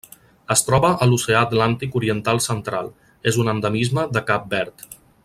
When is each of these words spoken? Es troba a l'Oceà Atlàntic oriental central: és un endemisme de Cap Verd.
Es 0.53 0.63
troba 0.69 0.89
a 1.05 1.07
l'Oceà 1.09 1.41
Atlàntic 1.49 1.97
oriental 2.01 2.41
central: 2.47 2.91
és 3.33 3.41
un 3.45 3.55
endemisme 3.55 4.11
de 4.17 4.29
Cap 4.31 4.53
Verd. 4.57 4.89